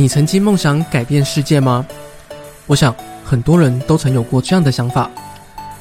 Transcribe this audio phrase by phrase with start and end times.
[0.00, 1.86] 你曾经梦想改变世界吗？
[2.66, 5.10] 我想很多人都曾有过这样的想法。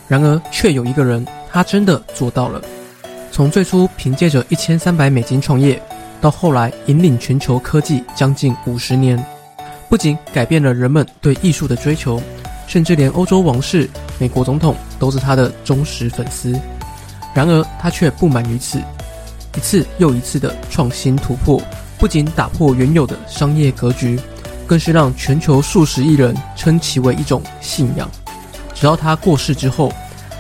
[0.09, 2.61] 然而，却有一个人，他真的做到了。
[3.31, 5.81] 从最初凭借着一千三百美金创业，
[6.19, 9.25] 到后来引领全球科技将近五十年，
[9.87, 12.21] 不仅改变了人们对艺术的追求，
[12.67, 16.53] 甚至连欧洲王室、美国总统都是他的忠实粉丝。
[17.33, 18.79] 然而，他却不满于此，
[19.55, 21.61] 一次又一次的创新突破，
[21.99, 24.17] 不仅打破原有的商业格局，
[24.65, 28.09] 更是让全球数十亿人称其为一种信仰。
[28.73, 29.91] 直到他过世之后，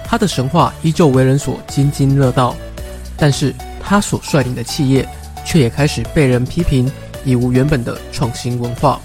[0.05, 2.55] 他的神话依旧为人所津津乐道。
[3.17, 3.53] 但是，
[3.83, 5.05] 他所率领的企业
[5.45, 6.89] 却也开始被人批评，
[7.25, 8.97] 已无原本的创新文化。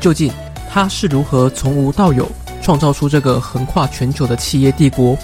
[0.00, 0.32] 究竟
[0.70, 2.30] 他是如何从无到有，
[2.62, 5.18] 创造出这个横跨全球的企业帝国？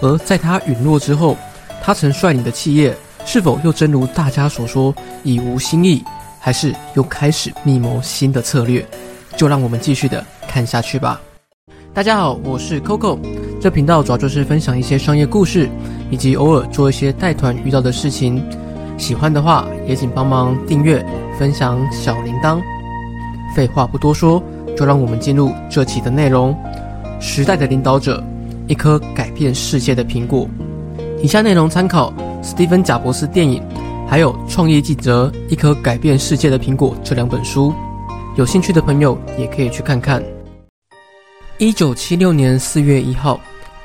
[0.00, 1.36] 而在他陨落之后，
[1.82, 6.02] 他曾率领的企业是否又真如大家所说已无新意，
[6.38, 8.84] 还是又开始密谋新的策略？
[9.36, 11.20] 就让我们继续的看下去吧。
[11.94, 13.18] 大家好，我是 Coco。
[13.60, 15.68] 这频道主要就是分享一些商业故事，
[16.10, 18.42] 以及偶尔做一些带团遇到的事情。
[18.98, 21.04] 喜欢的话，也请帮忙订阅、
[21.38, 22.60] 分享小铃铛。
[23.54, 24.42] 废话不多说，
[24.76, 26.54] 就让我们进入这期的内容。
[27.20, 28.22] 时代的领导者，
[28.66, 30.46] 一颗改变世界的苹果。
[31.22, 33.62] 以下内容参考史蒂芬·贾伯斯电影，
[34.08, 37.72] 还有《创业记者：一颗改变世界的苹果》这两本书。
[38.36, 40.20] 有兴趣的朋友也可以去看看。
[41.58, 43.38] 一九七六年四月一号，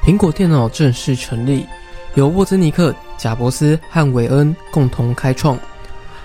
[0.04, 1.68] 苹果电脑正式成立，
[2.16, 5.56] 由沃兹尼克、贾伯斯和韦恩共同开创。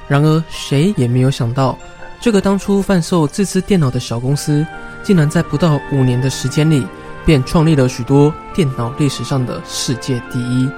[0.09, 1.79] 然而，谁也没有想到，
[2.19, 4.67] 这个当初贩售自制电脑的小公司，
[5.03, 6.87] 竟然在不到五年的时间里，
[7.27, 10.69] 便创立了许多电脑历史上的世界第一，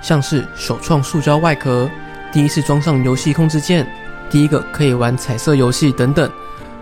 [0.00, 1.88] 像是首创塑胶外壳、
[2.32, 3.86] 第一次装上游戏控制键、
[4.30, 6.30] 第一个可以玩彩色游戏等等。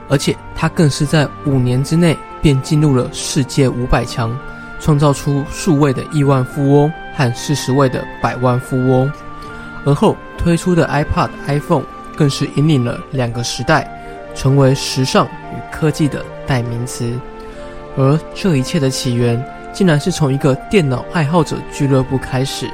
[0.08, 2.16] 而且，它更是在五年之内。
[2.42, 4.38] 便进入了世界五百强，
[4.78, 9.10] 创造出数位的亿万富翁和四十位的百万富翁。
[9.84, 11.82] 而后推出的 iPad、iPhone
[12.16, 13.90] 更是引领了两个时代，
[14.32, 17.18] 成为时尚与科技的代名词。
[17.96, 22.70] 而这一切的起源，竟然是从一个电脑爱好者俱乐部开始。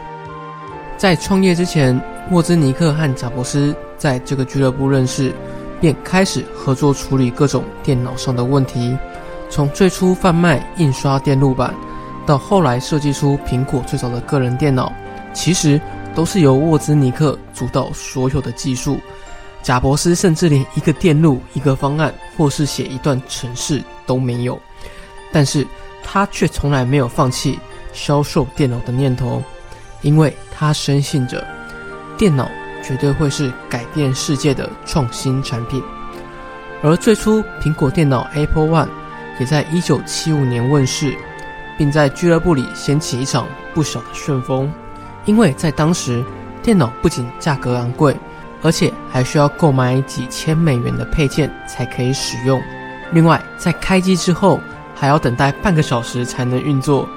[1.03, 5.35] 在创业之前，沃兹尼克和贾伯斯在这个俱乐部认识，
[5.81, 8.97] 便开始合作处理各种电脑上的问题。
[9.51, 11.75] 从最初贩卖印刷电路板，
[12.25, 14.93] 到后来设计出苹果最早的个人电脑，
[15.35, 15.81] 其实
[16.15, 19.01] 都是由沃兹尼克主导所有的技术。
[19.61, 24.57] 贾伯斯甚至连一个电路、一个方案，或是写一段程式都没有。
[25.33, 25.67] 但是
[26.01, 27.59] 他却从来没有放弃
[27.93, 29.43] 销售电脑的念头，
[30.03, 31.45] 因为他深信着
[32.17, 32.49] 电脑
[32.85, 35.83] 绝对会是改变世界的创新产品。
[36.85, 38.89] 而最初苹果电脑 Apple One。
[39.41, 41.17] 也在一九七五年问世，
[41.77, 44.73] 并在俱乐部里掀起一场不小的旋风。
[45.25, 46.23] 因为在当时，
[46.63, 48.15] 电脑不仅价格昂贵，
[48.63, 52.63] 而且还需要购买几千美元的配件才可以使用。
[53.11, 54.61] 另外，在开机之后
[54.95, 57.09] 还要等待半个小时才能运作。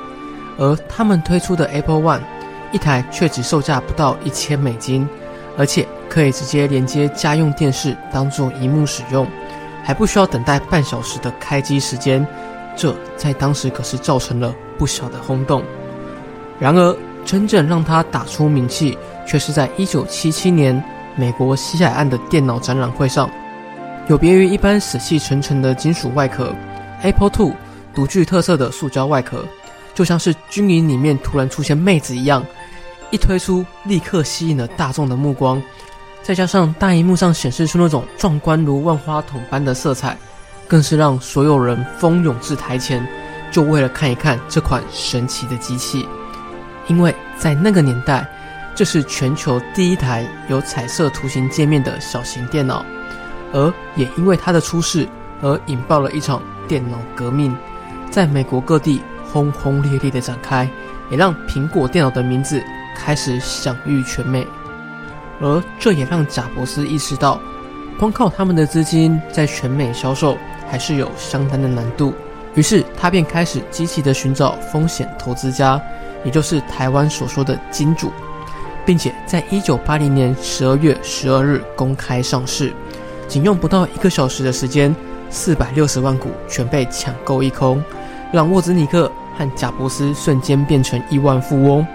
[0.58, 2.22] 而他们推出的 Apple One，
[2.72, 5.08] 一台却只售价不到一千美金，
[5.58, 9.28] 而且可以直接连接家用电视当做荧幕使用。
[9.84, 12.26] 还不需要等待半小时的开机时间，
[12.76, 15.64] 这在当时可是造成了不小的轰动。
[16.60, 20.84] 然而，真正让它打出名气，却是在1977年
[21.16, 23.30] 美国西海岸的电脑展览会上。
[24.08, 26.52] 有别于一般死气沉沉的金属外壳
[27.04, 27.54] ，Apple II
[27.94, 29.46] 独具特色的塑胶外壳，
[29.96, 32.46] 就像是军营里面突然出现妹子一样，
[33.10, 35.60] 一推出立刻吸引了大众的目光。
[36.22, 40.18] 再加上大荧幕上显示出那种壮观如万花筒般的色彩，
[40.68, 43.08] 更是让所有人蜂拥至台前，
[43.52, 46.06] 就为了看一看这款神奇的机器。
[46.88, 48.28] 因为在那个年代，
[48.76, 52.86] 这是全球第一台有彩色图形界面的小型电脑，
[53.54, 55.08] 而也因为它的出世
[55.42, 57.56] 而引爆了一场电脑革命，
[58.12, 59.02] 在美国各地
[59.36, 60.66] 轰轰烈烈的展开，
[61.12, 62.64] 也让苹果电脑的名字
[62.96, 64.48] 开始享誉全美。
[65.42, 67.38] 而这也让贾伯斯意识到，
[68.00, 70.38] 光靠他们的资金在全美销售
[70.70, 72.14] 还是有相当的难度。
[72.54, 75.82] 于是他便开始积极的寻找风险投资家，
[76.24, 78.14] 也就是台湾所说的金主，
[78.86, 82.74] 并且在一九八零年十二月十二日公开上市，
[83.28, 84.96] 仅用不到一个小时的时间，
[85.30, 87.84] 四百六十万股全被抢购一空，
[88.32, 91.86] 让沃兹尼克和贾伯斯瞬间变成亿万富翁。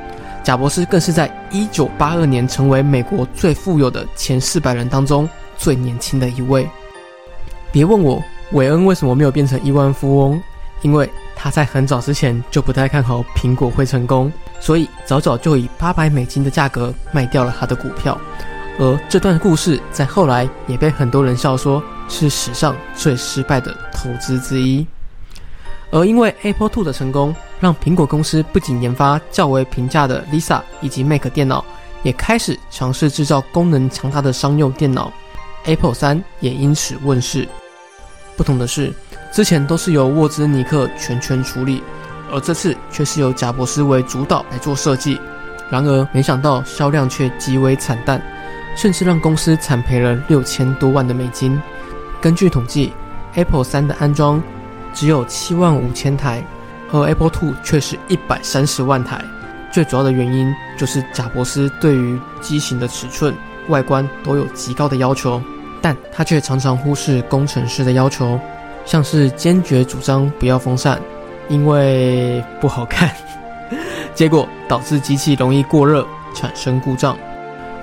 [0.42, 5.28] 贾伯斯更是在一九八二年成为美国最富有的前四百人当中
[5.58, 6.68] 最年轻的一位。
[7.70, 8.22] 别问我
[8.52, 10.42] 韦恩为什么没有变成亿万富翁，
[10.82, 18.18] 因为他在很早之前就不太看好苹果会成功，所以早早就以八百美金的价格卖掉了他的股票。
[18.78, 24.86] 而这段故事在后来也被很多人笑说是史上最失败的投资之一。
[25.90, 31.64] 而因为 Apple Two 的成功，让苹果公司不仅研发较为平价的 Lisa 以及 Mac 电脑，
[32.02, 35.12] 也开始尝试制造功能强大的商用电脑。
[35.64, 37.46] Apple 三也因此问世。
[38.36, 38.92] 不同的是，
[39.32, 41.82] 之前都是由沃兹尼克全权处理，
[42.32, 45.20] 而这次却是由贾伯斯为主导来做设计。
[45.70, 48.20] 然而，没想到销量却极为惨淡。
[48.76, 51.60] 甚至让公司惨赔了六千多万的美金。
[52.20, 52.92] 根据统计
[53.34, 54.40] ，Apple 三的安装
[54.94, 56.44] 只有七万五千台，
[56.92, 59.22] 而 Apple Two 却是一百三十万台。
[59.72, 63.34] 最主要的原因就是贾伯斯对于机型的尺寸、
[63.68, 65.40] 外观都有极高的要求，
[65.80, 68.38] 但他却常常忽视工程师的要求，
[68.84, 71.00] 像是坚决主张不要风扇，
[71.48, 73.14] 因为不好看，
[74.12, 76.04] 结果导致机器容易过热，
[76.34, 77.16] 产生故障。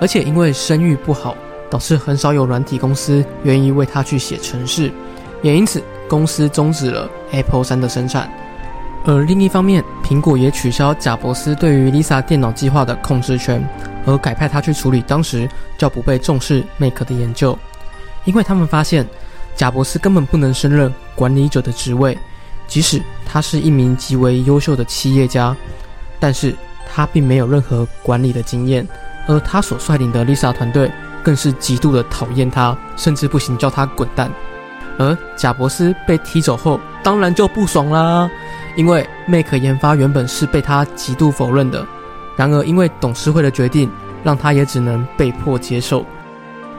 [0.00, 1.34] 而且因为声誉不好，
[1.70, 4.92] 导致很少有软体公司愿意为他去写程式，
[5.40, 8.28] 也因此公司终止了 Apple 三的生产。
[9.04, 13.66] 而另一方面，苹果也取消贾伯斯对于 Lisa 电脑计划的控制权，
[14.04, 17.56] 而改派他去处理当时较不被重视 Mac 的研究，
[18.24, 19.06] 因为他们发现
[19.54, 22.18] 贾伯斯根本不能胜任管理者的职位，
[22.66, 25.56] 即使他是一名极为优秀的企业家，
[26.18, 26.54] 但是
[26.92, 28.86] 他并没有任何管理的经验。
[29.26, 30.90] 而他所率领的 Lisa 团队
[31.22, 34.30] 更是极度的讨厌他，甚至不行叫他滚蛋。
[34.98, 38.28] 而贾博斯被踢走后，当然就不爽啦，
[38.76, 41.86] 因为 Mac 研发原本是被他极度否认的。
[42.36, 43.90] 然而因为董事会的决定，
[44.22, 46.04] 让他也只能被迫接受。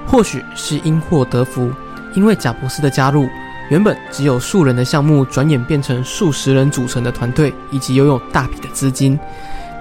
[0.05, 1.71] 或许是因祸得福，
[2.13, 3.27] 因为贾博斯的加入，
[3.69, 9.19] 原本只有数人的项目，转眼变成数十人组成的团队，以及拥有大笔的资金。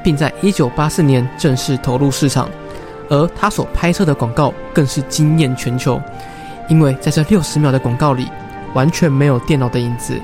[0.05, 2.49] 并在一九八四年正式投入市场，
[3.11, 6.00] 而他所拍摄的广告更是惊艳全球，
[6.69, 8.29] 因为在这六十秒的广告里，
[8.75, 10.20] 完全没有电脑的影子，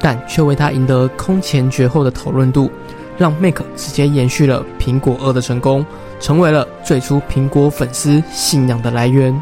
[0.00, 2.70] 但却为他赢得空前绝后的讨论度，
[3.16, 5.84] 让 Mac 直接延续了苹果二的成功，
[6.20, 9.34] 成为了最初苹果粉丝信仰的来源。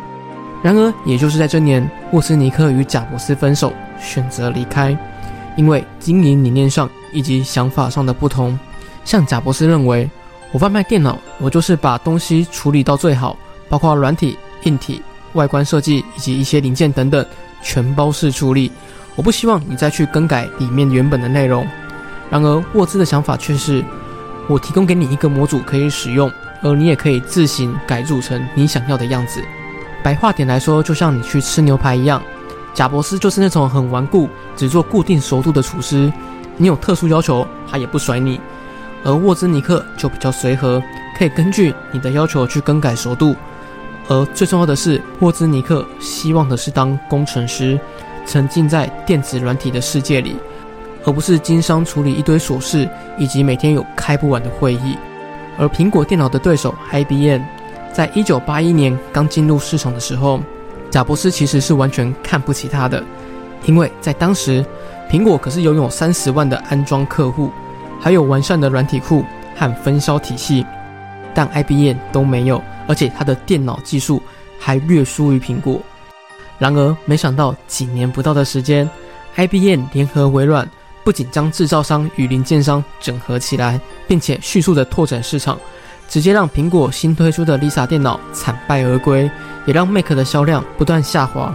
[0.63, 4.97] 然而，也就是在这年，沃斯尼克与贾伯斯分手，选择离开，
[5.57, 8.59] 因为经营理念上以及想法上的不同。
[9.05, 10.09] 像贾伯斯认为，
[10.53, 13.37] 我贩卖电脑，我就是把东西处理到最好，
[13.69, 15.03] 包括软体、硬体、
[15.35, 17.25] 外观设计以及一些零件等等，
[17.63, 18.73] 全包式处理。
[19.17, 21.67] 我不希望你再去更改里面原本的内容。
[22.31, 23.85] 然而沃兹的想法却是，
[24.49, 26.31] 我提供给你一个模组可以使用，
[26.63, 29.41] 而你也可以自行改组成你想要的样子。
[30.03, 32.21] 白话点来说，就像你去吃牛排一样，
[32.75, 36.13] 贾博士就是那种很顽固、只做固定熟度的厨师。
[36.57, 38.41] 你有特殊要求，他也不甩你。
[39.05, 40.83] 而沃兹尼克就比较随和，
[41.17, 43.37] 可以根据你的要求去更改熟度。
[44.09, 47.79] 而最重要的是，沃兹尼克希望的是当工程师，
[48.27, 50.37] 沉浸在电子软体的世界里，
[51.05, 54.97] 而不是经商处理一堆琐事，以及每天有开不完的会议。
[55.59, 57.43] 而苹果电脑的对手 IBM，
[57.93, 60.41] 在一九八一年刚进入市场的时候，
[60.91, 63.03] 贾伯斯其实是完全看不起他的，
[63.65, 64.65] 因为在当时，
[65.11, 67.51] 苹果可是拥有三十万的安装客户。
[68.01, 69.25] 还有完善的软体库
[69.57, 70.67] 和分销体系，
[71.33, 74.23] 但 IBM 都没有，而且它的电脑技术
[74.59, 75.81] 还略输于苹果。
[76.59, 78.89] 然而，没想到几年不到的时间
[79.37, 80.69] ，IBM 联合微软，
[81.03, 85.59] 不仅将制造商与零件商整合起来，并且迅速的拓展市场，
[86.09, 89.29] 直接让苹果新推出的 Lisa 电脑惨败而归，
[89.67, 91.53] 也让 Mac 的销量不断下滑，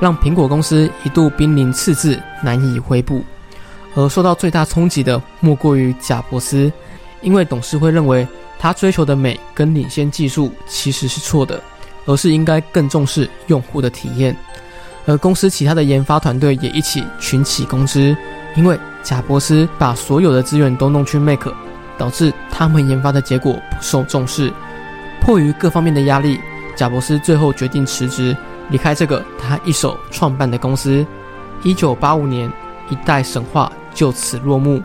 [0.00, 3.22] 让苹果公司一度濒临赤字，难以回补。
[3.94, 6.72] 而受到最大冲击的莫过于贾伯斯，
[7.20, 8.26] 因为董事会认为
[8.58, 11.62] 他追求的美跟领先技术其实是错的，
[12.06, 14.36] 而是应该更重视用户的体验。
[15.06, 18.16] 而公司其他的研发团队也一起群起攻之，
[18.56, 21.46] 因为贾伯斯把所有的资源都弄去 Mac，
[21.96, 24.52] 导致他们研发的结果不受重视。
[25.20, 26.40] 迫于各方面的压力，
[26.76, 28.36] 贾伯斯最后决定辞职，
[28.70, 31.06] 离开这个他一手创办的公司。
[31.62, 32.52] 一九八五年，
[32.90, 33.72] 一代神话。
[33.94, 34.80] 就此落幕，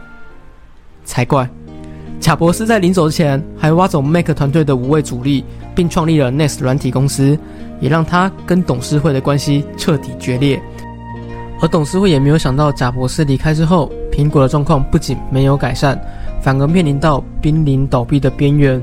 [1.06, 1.48] 才怪！
[2.24, 5.44] 贾博士在临走之前还挖走 Mac 团队的五位主力，
[5.76, 7.38] 并创立了 Nest 软体公司，
[7.82, 10.58] 也让他跟董事会的关系彻底决裂。
[11.60, 16.02] 而董事会也没有想到，贾博士离开之后，苹果的状况不仅没有改善，
[16.42, 18.82] 反而面临到濒临倒闭的边缘。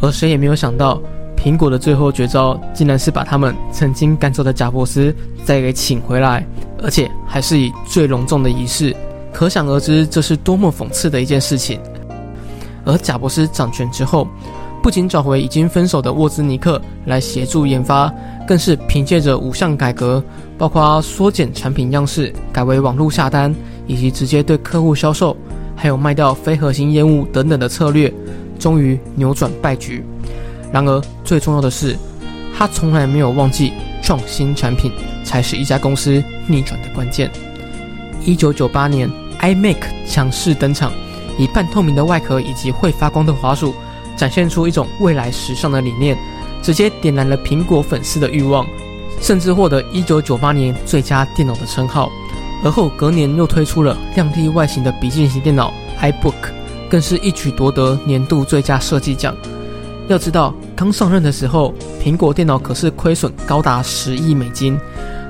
[0.00, 1.00] 而谁也没有想到，
[1.36, 6.44] 苹果的最后绝招，竟然是把他们曾经赶走的贾伯斯再给请回来，
[6.82, 8.92] 而且还是以最隆重的仪式。
[9.32, 11.78] 可想而知，这是多么讽刺的一件事情。
[12.86, 14.26] 而贾伯斯掌权之后，
[14.82, 18.10] 不仅找回已经分手的沃兹尼克来协助研发，
[18.46, 20.22] 更是凭借着五项改革，
[20.56, 23.54] 包括缩减产品样式、改为网络下单，
[23.86, 25.36] 以及直接对客户销售，
[25.74, 28.12] 还有卖掉非核心业务等等的策略，
[28.58, 30.02] 终于扭转败局。
[30.72, 31.96] 然而，最重要的是，
[32.56, 34.92] 他从来没有忘记创新产品
[35.24, 37.28] 才是一家公司逆转的关键。
[38.24, 39.76] 一九九八年，iMac
[40.06, 40.92] 强势登场，
[41.38, 43.74] 以半透明的外壳以及会发光的滑鼠。
[44.16, 46.16] 展现出一种未来时尚的理念，
[46.62, 48.66] 直接点燃了苹果粉丝的欲望，
[49.20, 52.10] 甚至获得一九九八年最佳电脑的称号。
[52.64, 56.32] 而后隔年又推出了亮丽外形的笔记型电脑 iBook，
[56.88, 59.36] 更是一举夺得年度最佳设计奖。
[60.08, 64.80] 要知道，刚上任的时候，苹果电脑可是亏损高达十亿美金，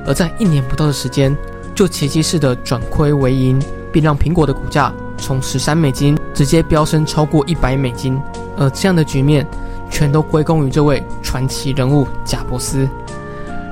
[0.07, 1.37] 而在一年不到的时间，
[1.75, 3.61] 就奇迹式的转亏为盈，
[3.93, 8.21] 并让苹果的股价从十三美金直接飙升超过一百美金。
[8.57, 9.47] 而这样的局面，
[9.91, 12.89] 全都归功于这位传奇人物贾伯斯。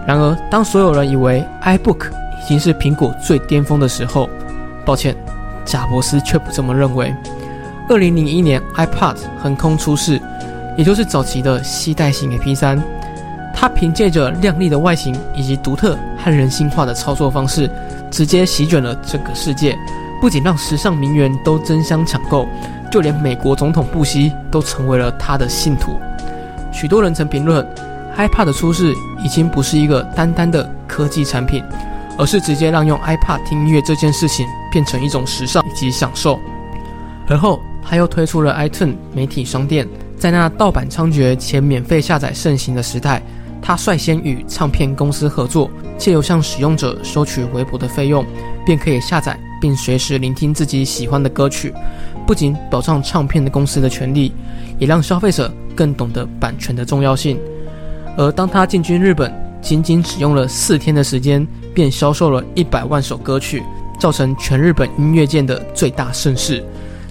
[0.07, 4.29] 然而，当所有人以为 iBook 已经是苹果最巅峰的时候，
[4.85, 5.17] 抱歉，
[5.65, 7.15] 贾伯斯却不这么认为。
[7.89, 10.21] 二零零一年，iPad 横空出世，
[10.77, 12.81] 也就是早期的携带型 MP3。
[13.55, 17.71] 它凭借着亮丽的外形以及独特和人性化的操作方式，
[18.11, 19.75] 直接席卷了整个世界，
[20.25, 22.49] 不仅让时尚名媛都争相抢购。
[22.91, 26.01] 就连美国总统布希都成为了他的信徒。
[26.73, 27.63] 许多人曾评论
[28.17, 31.63] ，iPad 的出世已经不是一个单单的科技产品，
[32.17, 36.41] 而是直接让用 iPad 听音乐这件事情变成一种时尚以及享受。
[37.29, 39.87] 而后，他又推出了 iTunes 媒体商店，
[40.19, 43.21] 在那盗版猖獗且免费下载盛行的时代，
[43.61, 48.25] 他率先与唱片公司合作，借由向使用者收取微薄的费用，
[48.65, 51.73] 便可以下载并随时聆听自己喜欢的歌曲。
[52.27, 54.31] 不仅保障唱片的公司的权利，
[54.79, 57.41] 也让消费者更懂得版权的重要性。
[58.15, 63.63] 而当他进军日本，仅仅只用了四天的时间，便销售了一百万首歌曲，
[63.99, 66.63] 造成全日本音乐界的最大盛世。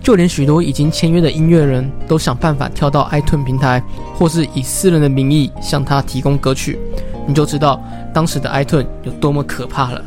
[0.03, 3.81] 就连许多已经签约的音乐人都想办法跳到 iTunes 平台，
[4.13, 6.77] 或是以私人的名义向他提供歌曲。
[7.25, 7.81] 你就知道
[8.13, 10.05] 当时的 iTunes 有多么可怕了。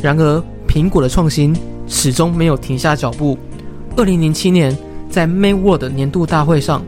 [0.00, 0.42] 然而，
[0.72, 1.54] 苹果的创新
[1.86, 3.38] 始终没有停下脚步。
[3.94, 4.74] 二零零七年，
[5.10, 6.82] 在 Mayworld 年度大会上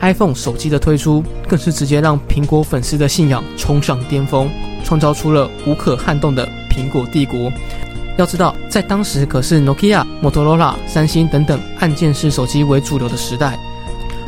[0.00, 4.50] ，iPhone 手机的推出更是直接让苹果粉丝的信仰冲上巅峰，
[4.84, 7.50] 创造出了无可撼动的苹果帝国。
[8.18, 13.58] 要知道，在当时可是 Nokia、Motorola、三星等等按键式手机为主流的时代，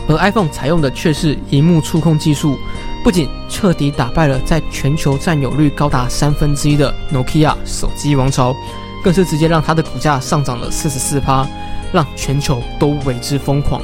[0.09, 2.57] 而 iPhone 采用的却是荧幕触控技术，
[3.05, 8.57] 不仅彻底打败了在全球占有率高达三分之一的 Nokia 手机王朝，
[9.05, 11.47] 更是直接让它的股价上涨了四十四趴。
[11.93, 13.81] 让全球都为之疯狂。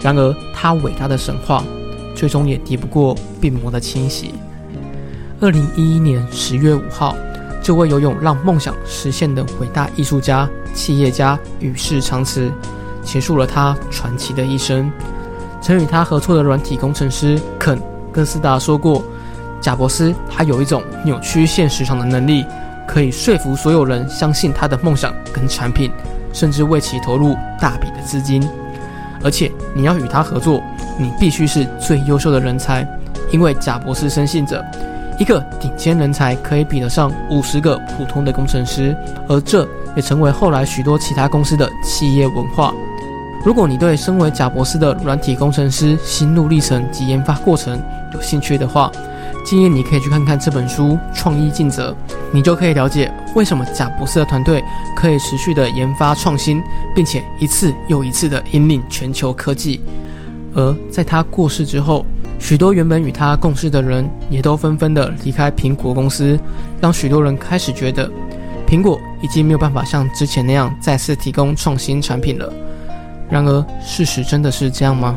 [0.00, 1.62] 然而，他伟大的神话，
[2.14, 4.32] 最终也敌不过病魔的侵袭。
[5.38, 7.14] 二零一一年十月五号，
[7.62, 12.50] 这位有勇让梦想实现的伟大艺术家、企业家与世长辞，
[13.04, 14.90] 结束了他传奇的一生。
[15.60, 17.78] 曾与他合作的软体工程师肯·
[18.10, 19.04] 哥斯达说过
[19.60, 22.46] ：“贾伯斯，他有一种扭曲现实上的能力，
[22.86, 25.90] 可以说服所有人相信他的梦想跟产品。”
[26.32, 28.46] 甚至为其投入大笔的资金，
[29.24, 30.62] 而且你要与他合作，
[30.98, 32.86] 你必须是最优秀的人才，
[33.30, 34.62] 因为贾博士深信着，
[35.18, 38.94] 一个顶尖人才可以比得上五十个普通的工程师，
[39.26, 42.70] 而这也成为后来许多其他公司的企业文化。
[43.42, 47.80] 如果你对身为贾博士的软体工程师心路历程及研发过程
[48.12, 48.92] 有兴趣的话，
[49.46, 50.82] 建议你可以去看看这本书
[51.14, 51.92] 《创意尽责》，
[52.32, 54.60] 你就可以了解为什么贾博士的团队
[54.96, 56.60] 可以持续的研发创新，
[56.96, 59.80] 并且一次又一次的引领全球科技。
[60.52, 62.04] 而在他过世之后，
[62.40, 66.36] 许多原本与他共事的人也都纷纷的离开苹果公司，
[66.80, 68.10] 让许多人开始觉得，
[68.66, 72.52] 苹果已经没有办法像之前那样再次提供创新产品了。
[73.30, 75.16] 然而，事实真的是这样吗？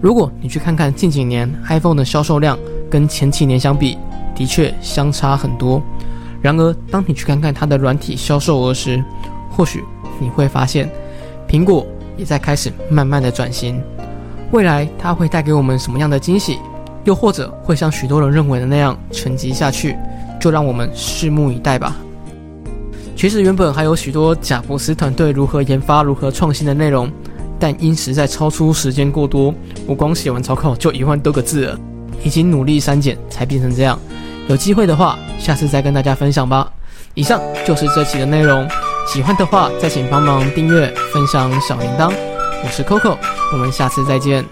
[0.00, 2.56] 如果你去看看近几年 iPhone 的销售量，
[2.90, 3.98] 跟前几年相比，
[4.34, 5.82] 的确相差很多。
[6.40, 9.02] 然而，当你去看看它的软体销售额时，
[9.50, 9.82] 或许
[10.20, 10.88] 你会发现，
[11.48, 13.82] 苹果也在开始慢慢的转型。
[14.52, 16.58] 未来它会带给我们什么样的惊喜？
[17.04, 19.96] 又或者会像许多人认为的那样沉寂下去？
[20.40, 21.96] 就让我们拭目以待吧。
[23.16, 27.10] 其实原本还有许多贾伯斯团队如何研发、如何创新的内容，
[27.58, 29.52] 但因实在超出时间过多，
[29.86, 31.80] 我光写完草稿就一万多个字了。
[32.22, 33.98] 已经努力删减才变成这样。
[34.48, 36.70] 有机会的话，下次再跟大家分享吧。
[37.14, 38.66] 以上就是这期的内容，
[39.06, 42.12] 喜欢的话再请帮忙订阅、分享小铃铛。
[42.64, 43.16] 我是 Coco，
[43.52, 44.48] 我们下次再见。